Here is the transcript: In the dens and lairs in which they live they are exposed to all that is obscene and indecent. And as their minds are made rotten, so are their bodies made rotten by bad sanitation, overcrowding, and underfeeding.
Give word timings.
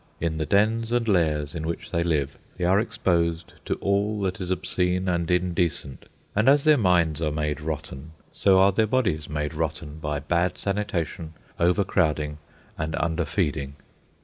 In 0.19 0.39
the 0.39 0.47
dens 0.47 0.91
and 0.91 1.07
lairs 1.07 1.53
in 1.53 1.67
which 1.67 1.91
they 1.91 2.03
live 2.03 2.35
they 2.57 2.63
are 2.63 2.79
exposed 2.79 3.53
to 3.65 3.75
all 3.75 4.19
that 4.21 4.41
is 4.41 4.49
obscene 4.49 5.07
and 5.07 5.29
indecent. 5.29 6.07
And 6.35 6.49
as 6.49 6.63
their 6.63 6.75
minds 6.75 7.21
are 7.21 7.29
made 7.31 7.61
rotten, 7.61 8.13
so 8.33 8.57
are 8.57 8.71
their 8.71 8.87
bodies 8.87 9.29
made 9.29 9.53
rotten 9.53 9.99
by 9.99 10.17
bad 10.17 10.57
sanitation, 10.57 11.33
overcrowding, 11.59 12.39
and 12.79 12.95
underfeeding. 12.95 13.75